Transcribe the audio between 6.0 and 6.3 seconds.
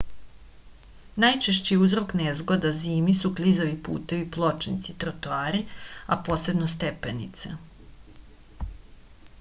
а